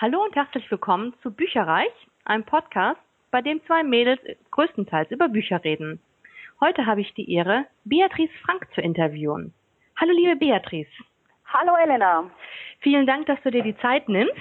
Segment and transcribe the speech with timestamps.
[0.00, 1.92] Hallo und herzlich willkommen zu Bücherreich,
[2.24, 2.98] einem Podcast,
[3.30, 4.18] bei dem zwei Mädels
[4.50, 6.00] größtenteils über Bücher reden.
[6.58, 9.52] Heute habe ich die Ehre, Beatrice Frank zu interviewen.
[9.96, 10.88] Hallo liebe Beatrice.
[11.44, 12.30] Hallo Elena.
[12.78, 14.40] Vielen Dank, dass du dir die Zeit nimmst.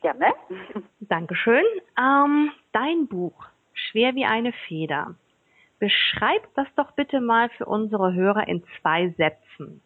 [0.00, 0.32] Gerne.
[1.00, 1.64] Dankeschön.
[1.98, 5.14] Ähm, dein Buch, Schwer wie eine Feder.
[5.78, 9.82] Beschreib das doch bitte mal für unsere Hörer in zwei Sätzen.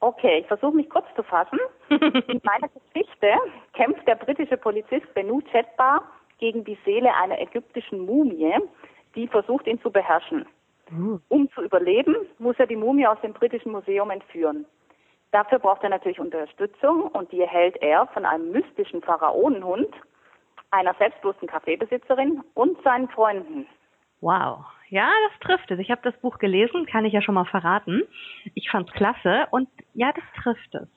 [0.00, 1.58] Okay, ich versuche mich kurz zu fassen.
[1.88, 3.34] In meiner Geschichte
[3.74, 6.02] kämpft der britische Polizist Benu Chetbar
[6.38, 8.56] gegen die Seele einer ägyptischen Mumie,
[9.14, 10.46] die versucht, ihn zu beherrschen.
[11.28, 14.66] Um zu überleben, muss er die Mumie aus dem britischen Museum entführen.
[15.30, 19.94] Dafür braucht er natürlich Unterstützung und die erhält er von einem mystischen Pharaonenhund,
[20.72, 23.68] einer selbstbewussten Kaffeebesitzerin und seinen Freunden.
[24.20, 24.64] Wow.
[24.90, 25.78] Ja, das trifft es.
[25.78, 28.02] Ich habe das Buch gelesen, kann ich ja schon mal verraten.
[28.54, 30.88] Ich fand's klasse und ja, das trifft es.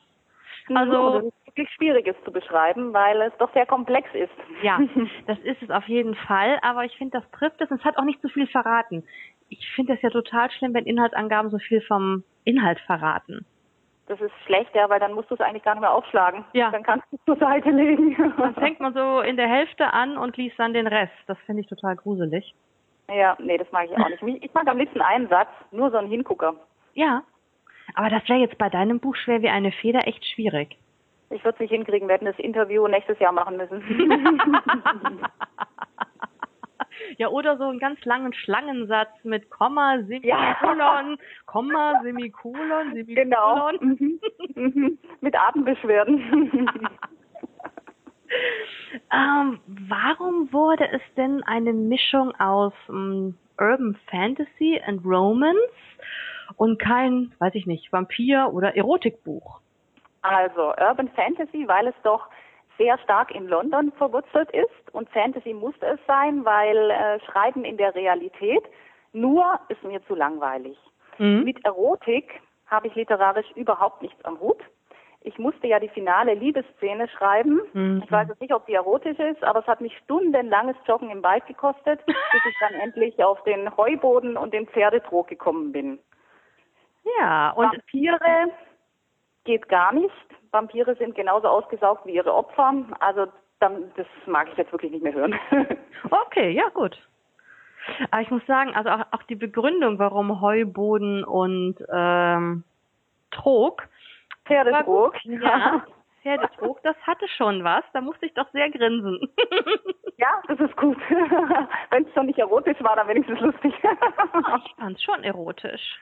[0.73, 4.31] Also das ist wirklich schwierig es zu beschreiben, weil es doch sehr komplex ist.
[4.61, 4.79] Ja,
[5.27, 7.97] das ist es auf jeden Fall, aber ich finde, das trifft es und es hat
[7.97, 9.03] auch nicht so viel verraten.
[9.49, 13.45] Ich finde es ja total schlimm, wenn Inhaltsangaben so viel vom Inhalt verraten.
[14.07, 16.43] Das ist schlecht, ja, weil dann musst du es eigentlich gar nicht mehr aufschlagen.
[16.53, 16.71] Ja.
[16.71, 18.17] Dann kannst du es zur Seite legen.
[18.37, 21.13] Dann fängt man so in der Hälfte an und liest dann den Rest.
[21.27, 22.53] Das finde ich total gruselig.
[23.09, 24.43] Ja, nee, das mag ich auch nicht.
[24.43, 26.55] Ich mag am liebsten einen Satz, nur so einen Hingucker.
[26.93, 27.23] Ja.
[27.95, 30.77] Aber das wäre jetzt bei deinem Buch schwer wie eine Feder echt schwierig.
[31.29, 33.81] Ich würde es nicht hinkriegen, wir hätten das Interview nächstes Jahr machen müssen.
[37.17, 41.17] ja, oder so einen ganz langen Schlangensatz mit Komma, Semikolon, ja.
[41.45, 43.15] Komma, Semikolon, Semikolon.
[43.15, 43.71] Genau.
[43.79, 44.19] Mhm.
[44.55, 44.99] Mhm.
[45.21, 46.69] Mit Atembeschwerden.
[49.11, 49.59] ähm,
[49.93, 55.59] warum wurde es denn eine Mischung aus ähm, Urban Fantasy und Romance
[56.55, 59.59] und kein, weiß ich nicht, Vampir- oder Erotikbuch?
[60.21, 62.27] Also Urban Fantasy, weil es doch
[62.77, 67.77] sehr stark in London verwurzelt ist und Fantasy musste es sein, weil äh, Schreiben in
[67.77, 68.63] der Realität
[69.11, 70.77] nur ist mir zu langweilig.
[71.19, 71.43] Mhm.
[71.43, 74.57] Mit Erotik habe ich literarisch überhaupt nichts am Hut.
[75.25, 77.61] Ich musste ja die finale Liebesszene schreiben.
[77.73, 78.01] Mhm.
[78.03, 81.23] Ich weiß jetzt nicht, ob die erotisch ist, aber es hat mich stundenlanges Joggen im
[81.23, 85.99] Wald gekostet, bis ich dann endlich auf den Heuboden und den Pferdetrog gekommen bin.
[87.19, 88.49] Ja, und Vampire
[89.45, 90.13] geht gar nicht.
[90.51, 92.73] Vampire sind genauso ausgesaugt wie ihre Opfer.
[92.99, 93.27] Also
[93.59, 95.35] dann, das mag ich jetzt wirklich nicht mehr hören.
[96.27, 96.97] okay, ja gut.
[98.11, 102.63] Aber ich muss sagen, also auch, auch die Begründung, warum Heuboden und ähm,
[103.31, 103.83] Trog.
[104.45, 105.15] Pferdetrog.
[105.25, 105.85] Ja,
[106.21, 107.83] Pferdetrog, das hatte schon was.
[107.93, 109.19] Da musste ich doch sehr grinsen.
[110.17, 110.97] ja, das ist gut.
[111.89, 113.73] Wenn es schon nicht erotisch war, dann wenigstens lustig.
[113.75, 115.99] ich fand es schon erotisch.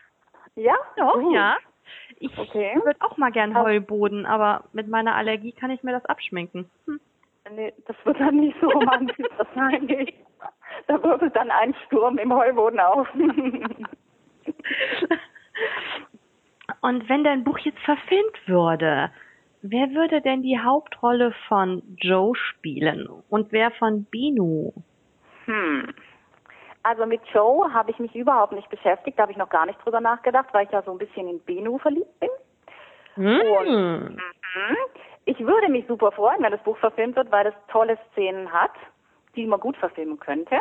[0.55, 0.75] Ja?
[0.97, 1.33] Doch, uh.
[1.33, 1.57] ja.
[2.19, 2.79] Ich okay.
[2.83, 6.69] würde auch mal gern Heuboden, aber mit meiner Allergie kann ich mir das abschminken.
[6.85, 6.99] Hm.
[7.49, 10.13] Nee, das wird dann nicht so romantisch wahrscheinlich.
[10.87, 13.07] Da wirbelt dann ein Sturm im Heuboden auf.
[16.81, 19.11] Und wenn dein Buch jetzt verfilmt würde,
[19.61, 24.73] wer würde denn die Hauptrolle von Joe spielen und wer von Binu?
[25.45, 25.93] Hm.
[26.83, 29.83] Also mit Joe habe ich mich überhaupt nicht beschäftigt, da habe ich noch gar nicht
[29.85, 32.29] drüber nachgedacht, weil ich ja so ein bisschen in Benu verliebt bin.
[33.17, 33.39] Mm.
[33.39, 34.75] Und mh,
[35.25, 38.71] ich würde mich super freuen, wenn das Buch verfilmt wird, weil es tolle Szenen hat,
[39.35, 40.59] die man gut verfilmen könnte.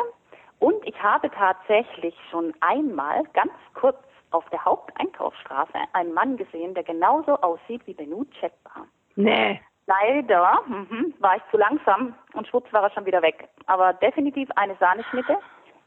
[0.59, 3.97] Und ich habe tatsächlich schon einmal ganz kurz
[4.31, 8.87] auf der Haupteinkaufsstraße einen Mann gesehen, der genauso aussieht wie Benu Chetbar.
[9.15, 9.61] Nee.
[9.87, 13.49] Leider mhm, war ich zu langsam und schwupps war er schon wieder weg.
[13.65, 15.37] Aber definitiv eine Sahneschnitte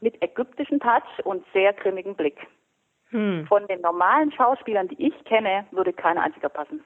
[0.01, 2.47] mit ägyptischem Touch und sehr grimmigem Blick.
[3.09, 3.45] Hm.
[3.47, 6.83] Von den normalen Schauspielern, die ich kenne, würde kein einziger passen.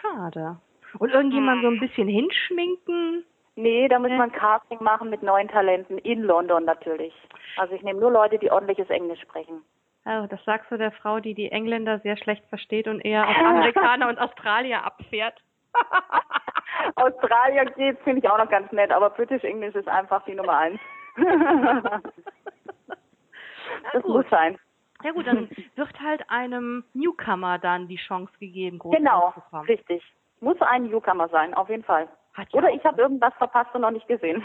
[0.00, 0.56] Schade.
[0.98, 1.62] Und irgendjemand hm.
[1.62, 3.24] so ein bisschen hinschminken?
[3.54, 7.12] Nee, da muss man Casting machen mit neuen Talenten in London natürlich.
[7.58, 9.62] Also ich nehme nur Leute, die ordentliches Englisch sprechen.
[10.04, 13.36] Oh, das sagst du der Frau, die die Engländer sehr schlecht versteht und eher auf
[13.44, 15.40] Amerikaner und Australier abfährt.
[16.96, 20.58] Australier geht, finde ich auch noch ganz nett, aber British English ist einfach die Nummer
[20.58, 20.80] eins.
[23.92, 24.58] das muss sein.
[25.04, 29.34] Ja gut, dann wird halt einem Newcomer dann die Chance gegeben, groß Genau,
[29.68, 30.02] richtig.
[30.40, 32.08] Muss ein Newcomer sein, auf jeden Fall.
[32.52, 34.42] Oder ich habe irgendwas verpasst und noch nicht gesehen.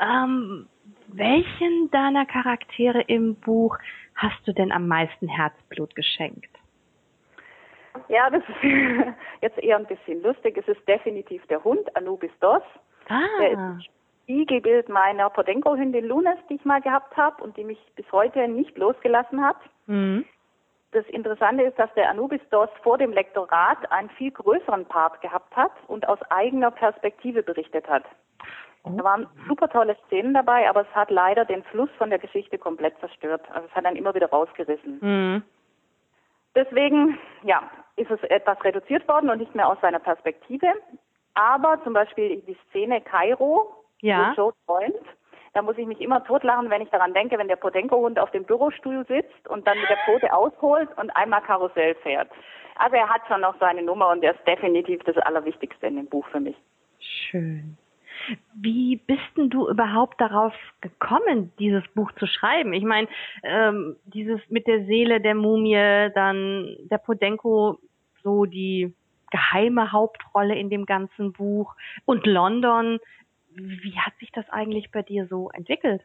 [0.00, 0.68] ähm,
[1.16, 3.78] welchen deiner Charaktere im Buch
[4.14, 6.50] hast du denn am meisten Herzblut geschenkt?
[8.08, 8.62] Ja, das ist
[9.40, 10.56] jetzt eher ein bisschen lustig.
[10.58, 12.62] Es ist definitiv der Hund, Anubis Dos.
[13.08, 13.20] Ah.
[13.40, 13.90] Der ist
[14.26, 18.76] Spiegelbild meiner Podenco-Hündin Lunas, die ich mal gehabt habe und die mich bis heute nicht
[18.76, 19.56] losgelassen hat.
[19.86, 20.24] Mhm.
[20.90, 25.54] das Interessante ist, dass der Anubis Dost vor dem Lektorat einen viel größeren Part gehabt
[25.54, 28.02] hat und aus eigener Perspektive berichtet hat.
[28.88, 32.56] Da waren super tolle Szenen dabei, aber es hat leider den Fluss von der Geschichte
[32.56, 33.42] komplett zerstört.
[33.50, 34.98] Also es hat dann immer wieder rausgerissen.
[35.00, 35.42] Mhm.
[36.54, 40.66] Deswegen, ja, ist es etwas reduziert worden und nicht mehr aus seiner Perspektive.
[41.34, 44.30] Aber zum Beispiel die Szene Kairo, Ja.
[44.30, 45.06] wo Joe träumt,
[45.52, 48.44] da muss ich mich immer totlachen, wenn ich daran denke, wenn der Podenko-Hund auf dem
[48.44, 52.30] Bürostuhl sitzt und dann mit der Pfote ausholt und einmal Karussell fährt.
[52.76, 56.06] Also er hat schon noch seine Nummer und er ist definitiv das Allerwichtigste in dem
[56.06, 56.56] Buch für mich.
[57.00, 57.76] Schön.
[58.54, 62.72] Wie bist denn du überhaupt darauf gekommen, dieses Buch zu schreiben?
[62.72, 63.08] Ich meine,
[63.42, 67.78] ähm, dieses mit der Seele der Mumie, dann der Podenko,
[68.22, 68.92] so die
[69.30, 71.74] geheime Hauptrolle in dem ganzen Buch
[72.04, 72.98] und London.
[73.50, 76.02] Wie hat sich das eigentlich bei dir so entwickelt?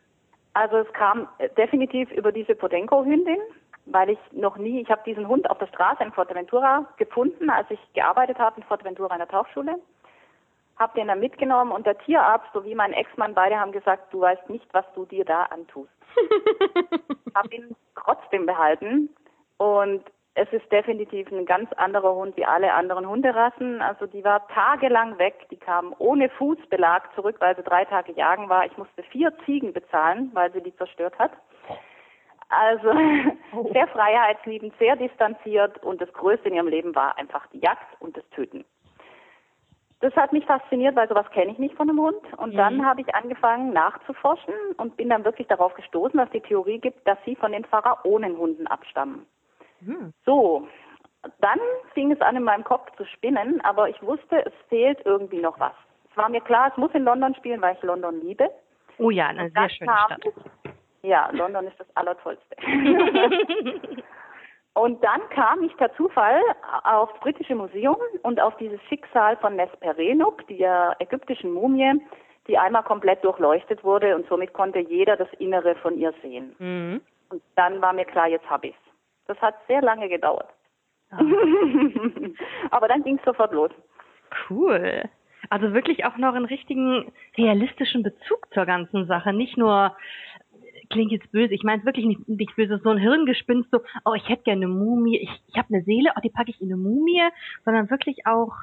[0.54, 1.28] Also es kam
[1.58, 3.40] definitiv über diese Podenko-Hündin,
[3.86, 7.70] weil ich noch nie, ich habe diesen Hund auf der Straße in Fuerteventura gefunden, als
[7.72, 9.76] ich gearbeitet habe in Fuerteventura in der Tauchschule.
[10.82, 14.50] Habe den dann mitgenommen und der Tierarzt sowie mein Ex-Mann beide haben gesagt, du weißt
[14.50, 15.92] nicht, was du dir da antust.
[17.36, 19.08] habe ihn trotzdem behalten
[19.58, 23.80] und es ist definitiv ein ganz anderer Hund wie alle anderen Hunderassen.
[23.84, 25.46] Also die war tagelang weg.
[25.52, 28.66] Die kam ohne Fußbelag zurück, weil sie drei Tage jagen war.
[28.66, 31.34] Ich musste vier Ziegen bezahlen, weil sie die zerstört hat.
[32.50, 32.92] Also
[33.72, 38.18] sehr freiheitsliebend, sehr distanziert und das Größte in ihrem Leben war einfach die Jagd und
[38.18, 38.66] das Töten.
[40.02, 42.18] Das hat mich fasziniert, weil sowas kenne ich nicht von einem Hund.
[42.38, 46.80] Und dann habe ich angefangen nachzuforschen und bin dann wirklich darauf gestoßen, dass die Theorie
[46.80, 49.28] gibt, dass sie von den Pharaonenhunden abstammen.
[49.86, 50.12] Hm.
[50.26, 50.68] So,
[51.40, 51.60] dann
[51.94, 55.60] fing es an, in meinem Kopf zu spinnen, aber ich wusste, es fehlt irgendwie noch
[55.60, 55.74] was.
[56.10, 58.50] Es war mir klar, es muss in London spielen, weil ich London liebe.
[58.98, 60.34] Oh ja, eine sehr schöne kam- Stadt.
[61.04, 62.56] Ja, London ist das Allertollste.
[64.74, 66.42] und dann kam ich per Zufall
[66.84, 72.02] aufs Britische Museum und auf dieses Schicksal von Nesperenuk, der ägyptischen Mumie,
[72.48, 76.56] die einmal komplett durchleuchtet wurde und somit konnte jeder das Innere von ihr sehen.
[76.60, 77.02] Mhm.
[77.30, 78.80] Und dann war mir klar, jetzt habe ich's.
[79.28, 80.50] Das hat sehr lange gedauert.
[81.12, 81.20] Ah,
[82.72, 83.72] Aber dann ging es sofort los.
[84.50, 85.04] cool.
[85.50, 89.34] Also wirklich auch noch einen richtigen realistischen Bezug zur ganzen Sache.
[89.34, 89.96] Nicht nur,
[90.92, 94.14] klingt jetzt böse, ich meine es wirklich nicht, nicht böse, so ein Hirngespinst, so, oh,
[94.14, 96.68] ich hätte gerne eine Mumie, ich, ich habe eine Seele, oh, die packe ich in
[96.68, 97.22] eine Mumie,
[97.66, 98.54] sondern wirklich auch,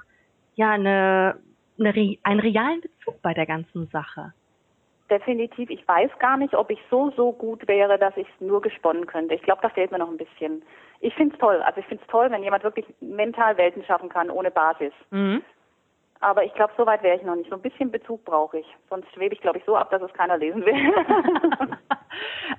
[0.55, 1.37] ja, eine,
[1.79, 4.33] eine, re- einen realen Bezug bei der ganzen Sache.
[5.11, 5.71] Definitiv.
[5.71, 9.07] Ich weiß gar nicht, ob ich so, so gut wäre, dass ich es nur gesponnen
[9.07, 9.35] könnte.
[9.35, 10.63] Ich glaube, da fehlt mir noch ein bisschen.
[11.01, 11.63] Ich finde es toll.
[11.63, 14.93] Also ich finde es toll, wenn jemand wirklich mental Welten schaffen kann, ohne Basis.
[15.11, 15.43] Mhm.
[16.21, 17.49] Aber ich glaube, so weit wäre ich noch nicht.
[17.49, 18.67] So ein bisschen Bezug brauche ich.
[18.91, 20.75] Sonst schwebe ich, glaube ich, so ab, dass es keiner lesen will.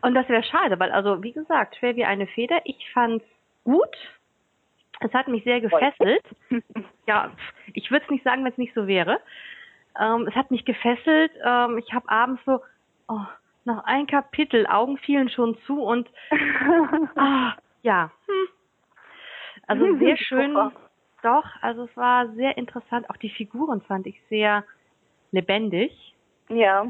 [0.01, 2.61] Und das wäre schade, weil also wie gesagt, schwer wie eine Feder.
[2.65, 3.25] Ich fand's
[3.63, 3.95] gut.
[4.99, 6.23] Es hat mich sehr gefesselt.
[7.07, 7.31] Ja,
[7.73, 9.19] ich würde es nicht sagen, wenn es nicht so wäre.
[9.99, 11.31] Ähm, es hat mich gefesselt.
[11.43, 12.61] Ähm, ich habe abends so
[13.07, 13.25] oh,
[13.65, 16.07] noch ein Kapitel, Augen fielen schon zu und
[17.15, 18.11] ah, ja.
[18.27, 18.47] Hm.
[19.65, 20.53] Also sehr schön.
[21.23, 23.09] Doch, also es war sehr interessant.
[23.09, 24.63] Auch die Figuren fand ich sehr
[25.31, 25.91] lebendig.
[26.49, 26.87] ja.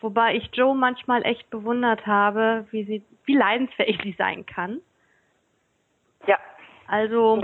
[0.00, 4.80] Wobei ich Joe manchmal echt bewundert habe, wie sie, wie leidensfähig sie sein kann.
[6.26, 6.38] Ja.
[6.86, 7.42] Also,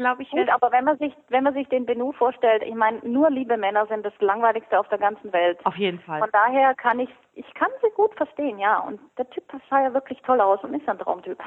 [0.00, 2.98] glaube, ich Gut, aber wenn man sich, wenn man sich den Benu vorstellt, ich meine,
[3.00, 5.58] nur liebe Männer sind das langweiligste auf der ganzen Welt.
[5.64, 6.20] auf jeden Fall.
[6.20, 8.78] Von daher kann ich, ich kann sie gut verstehen, ja.
[8.78, 11.38] Und der Typ sah ja wirklich toll aus und ist ein Traumtyp.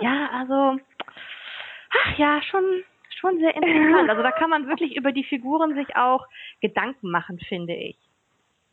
[0.00, 0.78] ja, also,
[1.90, 2.84] ach ja, schon,
[3.24, 4.10] schon sehr interessant.
[4.10, 6.26] Also da kann man wirklich über die Figuren sich auch
[6.60, 7.96] Gedanken machen, finde ich.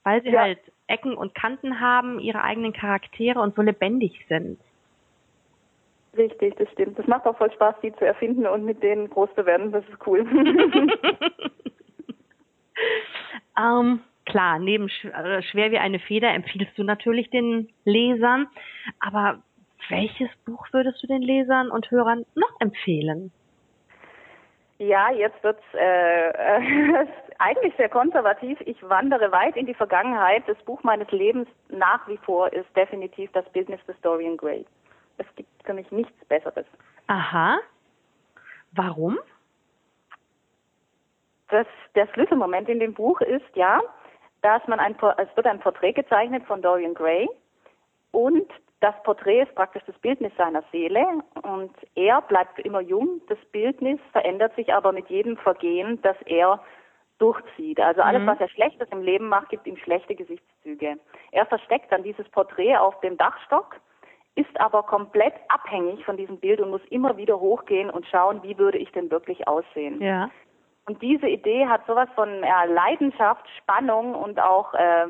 [0.03, 0.41] Weil sie Ja.
[0.41, 4.59] halt Ecken und Kanten haben, ihre eigenen Charaktere und so lebendig sind.
[6.17, 6.99] Richtig, das stimmt.
[6.99, 9.71] Das macht auch voll Spaß, die zu erfinden und mit denen groß zu werden.
[9.71, 10.25] Das ist cool.
[13.57, 18.47] Ähm, klar, neben äh, Schwer wie eine Feder empfiehlst du natürlich den Lesern.
[18.99, 19.43] Aber
[19.89, 23.31] welches Buch würdest du den Lesern und Hörern noch empfehlen?
[24.81, 27.07] Ja, jetzt wird's äh, äh,
[27.37, 28.59] eigentlich sehr konservativ.
[28.61, 30.43] Ich wandere weit in die Vergangenheit.
[30.47, 34.65] Das Buch meines Lebens nach wie vor ist definitiv das Business des Dorian Gray.
[35.19, 36.65] Es gibt für mich nichts Besseres.
[37.07, 37.59] Aha.
[38.71, 39.19] Warum?
[41.49, 43.81] Das, der Schlüsselmoment in dem Buch ist ja,
[44.41, 47.29] dass man ein, es wird ein Porträt gezeichnet von Dorian Gray
[48.11, 48.49] und
[48.81, 51.05] das Porträt ist praktisch das Bildnis seiner Seele
[51.43, 53.21] und er bleibt immer jung.
[53.29, 56.59] Das Bildnis verändert sich aber mit jedem Vergehen, das er
[57.19, 57.79] durchzieht.
[57.79, 58.27] Also alles, Mhm.
[58.27, 60.97] was er Schlechtes im Leben macht, gibt ihm schlechte Gesichtszüge.
[61.31, 63.75] Er versteckt dann dieses Porträt auf dem Dachstock,
[64.33, 68.57] ist aber komplett abhängig von diesem Bild und muss immer wieder hochgehen und schauen, wie
[68.57, 70.01] würde ich denn wirklich aussehen.
[70.01, 70.31] Ja.
[70.87, 75.07] Und diese Idee hat sowas von ja, Leidenschaft, Spannung und auch äh,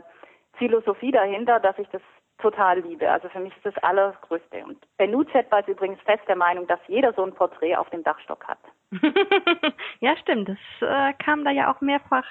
[0.58, 2.02] Philosophie dahinter, dass ich das
[2.42, 3.10] total liebe.
[3.10, 4.64] Also für mich ist das Allergrößte.
[4.66, 8.46] Und Benucet war übrigens fest der Meinung, dass jeder so ein Porträt auf dem Dachstock
[8.48, 8.60] hat.
[10.00, 10.50] ja, stimmt.
[10.50, 12.26] Das äh, kam da ja auch mehrfach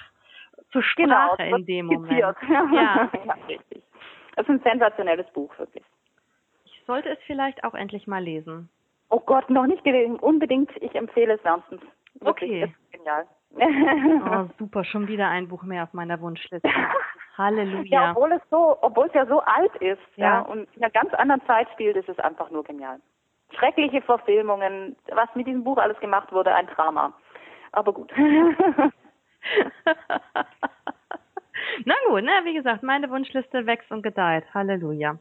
[0.72, 2.12] zur Sprache genau, in dem Moment.
[2.18, 2.34] Ja.
[2.72, 3.10] ja,
[3.48, 3.82] richtig.
[4.36, 5.84] Das ist ein sensationelles Buch, wirklich.
[6.64, 8.68] Ich sollte es vielleicht auch endlich mal lesen.
[9.08, 10.16] Oh Gott, noch nicht gelesen.
[10.16, 10.70] Unbedingt.
[10.80, 11.82] Ich empfehle es wärmstens.
[12.14, 12.64] Wirklich, okay.
[12.64, 13.26] ist genial.
[13.54, 16.68] Oh, super, schon wieder ein Buch mehr auf meiner Wunschliste.
[17.36, 17.84] Halleluja.
[17.84, 20.90] Ja, obwohl es so, obwohl es ja so alt ist, ja, ja und in einer
[20.90, 23.00] ganz anderen Zeit spielt, ist es einfach nur genial.
[23.56, 27.12] Schreckliche Verfilmungen, was mit diesem Buch alles gemacht wurde, ein Drama.
[27.72, 28.12] Aber gut.
[31.84, 34.44] Na gut, ne, wie gesagt, meine Wunschliste wächst und gedeiht.
[34.54, 35.18] Halleluja.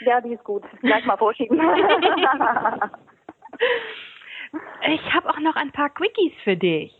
[0.00, 0.64] Ja, die ist gut.
[0.80, 1.58] Gleich mal vorschieben.
[4.88, 6.92] ich habe auch noch ein paar Quickies für dich.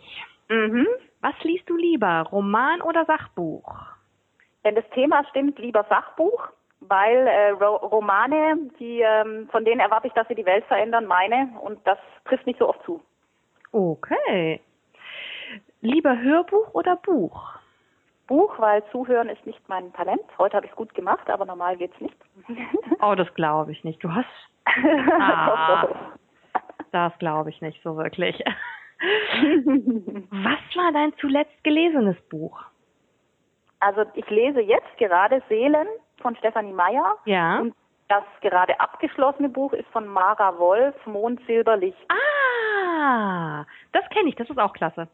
[0.53, 0.87] Mhm.
[1.23, 3.75] Was liest du lieber, Roman oder Sachbuch?
[4.63, 6.49] Wenn das Thema stimmt, lieber Sachbuch,
[6.81, 11.49] weil äh, Romane, die, ähm, von denen erwarte ich, dass sie die Welt verändern, meine,
[11.61, 13.01] und das trifft nicht so oft zu.
[13.73, 14.61] Okay.
[15.81, 17.55] Lieber Hörbuch oder Buch?
[18.27, 20.23] Buch, weil Zuhören ist nicht mein Talent.
[20.39, 22.17] Heute habe ich es gut gemacht, aber normal geht's nicht.
[23.01, 24.03] oh, das glaube ich nicht.
[24.05, 24.27] Du hast.
[25.21, 25.89] Ah,
[26.93, 28.43] das glaube ich nicht so wirklich.
[29.03, 32.63] Was war dein zuletzt gelesenes Buch?
[33.81, 35.89] Also ich lese jetzt gerade Seelen
[36.21, 37.19] von Stefanie Meyer.
[37.25, 37.59] Ja.
[37.59, 37.75] Und
[38.09, 41.99] das gerade abgeschlossene Buch ist von Mara Wolf, Mond, Silberlicht.
[42.09, 45.09] Ah, das kenne ich, das ist auch klasse.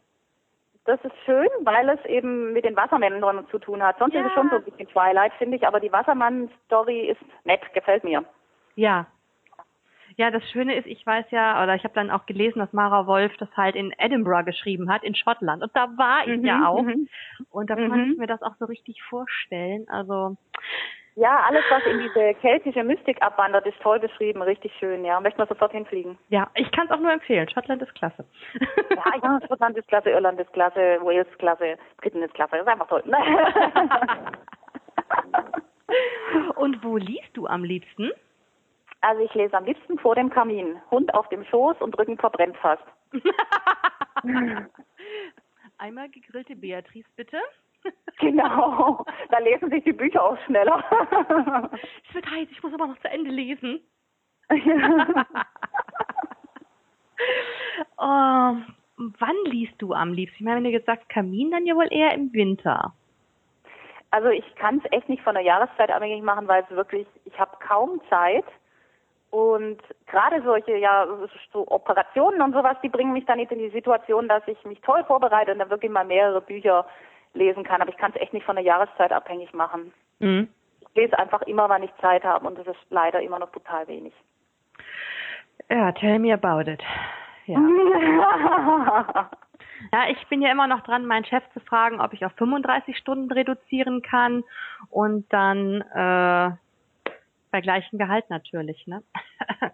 [0.85, 3.97] Das ist schön, weil es eben mit den Wassermännern zu tun hat.
[3.99, 4.21] Sonst ja.
[4.21, 8.03] ist es schon so ein bisschen Twilight, finde ich, aber die Wassermann-Story ist nett, gefällt
[8.03, 8.23] mir.
[8.75, 9.07] Ja,
[10.19, 13.07] ja, das Schöne ist, ich weiß ja, oder ich habe dann auch gelesen, dass Mara
[13.07, 15.63] Wolf das halt in Edinburgh geschrieben hat, in Schottland.
[15.63, 16.81] Und da war ich mhm, ja auch.
[16.81, 17.07] Mhm.
[17.49, 17.89] Und da mhm.
[17.89, 19.87] konnte ich mir das auch so richtig vorstellen.
[19.87, 20.35] Also
[21.15, 25.21] ja, alles, was in diese keltische Mystik abwandert, ist toll beschrieben, richtig schön, ja.
[25.21, 26.17] Möchten wir sofort hinfliegen.
[26.27, 27.47] Ja, ich kann es auch nur empfehlen.
[27.47, 28.25] Schottland ist klasse.
[28.89, 32.57] Ja, ja, Schottland ist klasse, Irland ist klasse, Wales ist klasse, Briten ist klasse.
[32.57, 33.03] Das ist einfach toll.
[36.55, 38.11] Und wo liest du am liebsten?
[39.01, 40.81] Also ich lese am liebsten vor dem Kamin.
[40.91, 42.83] Hund auf dem Schoß und Rücken verbrennt fast.
[45.77, 47.39] Einmal gegrillte Beatrice, bitte.
[48.19, 49.05] genau.
[49.29, 50.83] Da lesen sich die Bücher auch schneller.
[52.07, 53.79] es wird heiß, ich muss aber noch zu Ende lesen.
[57.97, 58.55] oh,
[58.97, 60.37] wann liest du am liebsten?
[60.39, 62.93] Ich meine, wenn du jetzt sagst Kamin, dann ja wohl eher im Winter.
[64.11, 67.39] Also ich kann es echt nicht von der Jahreszeit abhängig machen, weil es wirklich, ich
[67.39, 68.45] habe kaum Zeit.
[69.31, 71.05] Und gerade solche, ja,
[71.53, 74.81] so Operationen und sowas, die bringen mich dann nicht in die Situation, dass ich mich
[74.81, 76.87] toll vorbereite und dann wirklich mal mehrere Bücher
[77.33, 77.81] lesen kann.
[77.81, 79.93] Aber ich kann es echt nicht von der Jahreszeit abhängig machen.
[80.19, 80.49] Mhm.
[80.81, 83.87] Ich lese einfach immer, wann ich Zeit habe und das ist leider immer noch total
[83.87, 84.13] wenig.
[85.69, 86.81] Ja, tell me about it.
[87.45, 87.59] Ja.
[89.93, 92.97] ja, ich bin ja immer noch dran, meinen Chef zu fragen, ob ich auf 35
[92.97, 94.43] Stunden reduzieren kann
[94.89, 96.51] und dann äh,
[97.51, 99.01] bei gleichem Gehalt natürlich, ne?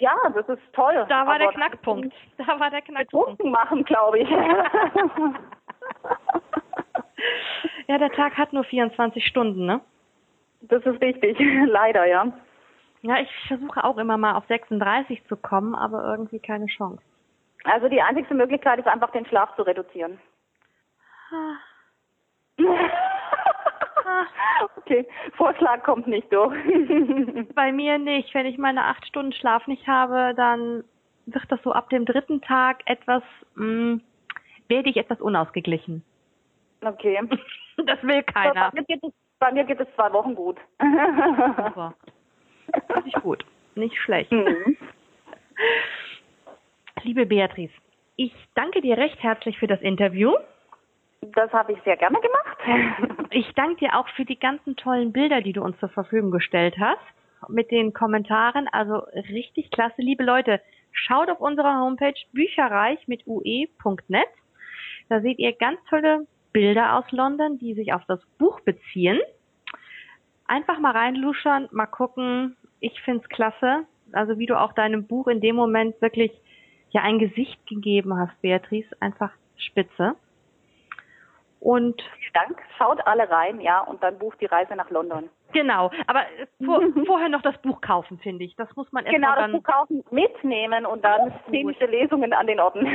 [0.00, 1.04] Ja, das ist toll.
[1.08, 2.14] Da war der Knackpunkt.
[2.36, 3.42] Da war der Knackpunkt.
[3.44, 4.30] machen, glaube ich.
[7.88, 9.80] ja, der Tag hat nur 24 Stunden, ne?
[10.60, 12.32] Das ist richtig, leider, ja.
[13.02, 17.02] Ja, ich versuche auch immer mal auf 36 zu kommen, aber irgendwie keine Chance.
[17.64, 20.20] Also die einzigste Möglichkeit ist einfach den Schlaf zu reduzieren.
[24.76, 25.06] Okay,
[25.36, 26.54] Vorschlag kommt nicht durch.
[27.54, 28.34] Bei mir nicht.
[28.34, 30.84] Wenn ich meine acht Stunden Schlaf nicht habe, dann
[31.26, 33.22] wird das so ab dem dritten Tag etwas,
[33.54, 34.00] mh, mm,
[34.68, 36.02] werde ich etwas unausgeglichen.
[36.84, 37.20] Okay.
[37.86, 38.72] Das will keiner.
[38.72, 40.56] Bei mir geht es, bei mir geht es zwei Wochen gut.
[40.80, 41.94] Super.
[43.04, 43.44] Nicht gut.
[43.76, 44.32] Nicht schlecht.
[44.32, 44.76] Mhm.
[47.04, 47.72] Liebe Beatrice,
[48.16, 50.32] ich danke dir recht herzlich für das Interview.
[51.20, 53.08] Das habe ich sehr gerne gemacht.
[53.30, 56.76] Ich danke dir auch für die ganzen tollen Bilder, die du uns zur Verfügung gestellt
[56.80, 56.96] hast.
[57.48, 58.68] Mit den Kommentaren.
[58.68, 60.00] Also richtig klasse.
[60.00, 64.28] Liebe Leute, schaut auf unserer Homepage bücherreich mit ue.net.
[65.10, 69.20] Da seht ihr ganz tolle Bilder aus London, die sich auf das Buch beziehen.
[70.46, 72.56] Einfach mal reinluschern, mal gucken.
[72.80, 73.84] Ich find's klasse.
[74.12, 76.32] Also wie du auch deinem Buch in dem Moment wirklich
[76.90, 78.88] ja ein Gesicht gegeben hast, Beatrice.
[79.00, 80.16] Einfach spitze.
[81.60, 82.62] Und vielen Dank.
[82.76, 85.28] Schaut alle rein, ja, und dann bucht die Reise nach London.
[85.52, 86.22] Genau, aber
[86.64, 88.54] vor, vorher noch das Buch kaufen, finde ich.
[88.56, 89.50] Das muss man erst Genau, das.
[89.50, 92.86] Buch kaufen, mitnehmen und dann szenische Lesungen an den Orten.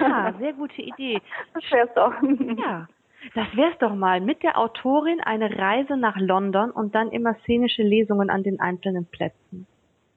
[0.00, 1.20] Ja, sehr gute Idee.
[1.54, 2.12] Das wär's doch.
[2.58, 2.86] Ja,
[3.34, 4.20] das wär's doch mal.
[4.20, 9.06] Mit der Autorin eine Reise nach London und dann immer szenische Lesungen an den einzelnen
[9.06, 9.66] Plätzen.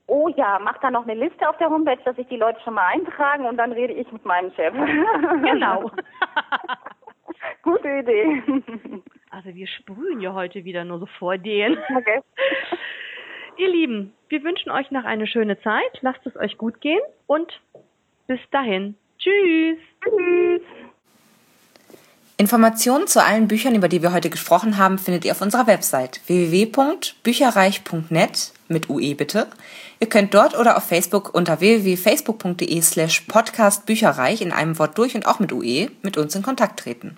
[0.06, 2.74] Oh ja, mach da noch eine Liste auf der Homepage, dass sich die Leute schon
[2.76, 4.74] mal eintragen und dann rede ich mit meinem Chef.
[5.44, 5.92] Genau.
[7.70, 8.42] Gute Idee.
[9.32, 11.78] Also wir sprühen ja heute wieder nur so vor Ideen.
[11.96, 12.20] Okay.
[13.58, 16.00] Ihr Lieben, wir wünschen euch noch eine schöne Zeit.
[16.02, 17.62] Lasst es euch gut gehen und
[18.26, 18.96] bis dahin.
[19.20, 19.78] Tschüss.
[20.04, 20.64] Tschüss.
[22.38, 26.22] Informationen zu allen Büchern, über die wir heute gesprochen haben, findet ihr auf unserer Website
[26.26, 29.48] www.bücherreich.net mit UE bitte.
[30.00, 35.28] Ihr könnt dort oder auf Facebook unter www.facebook.de slash podcastbücherreich in einem Wort durch und
[35.28, 37.18] auch mit UE mit uns in Kontakt treten.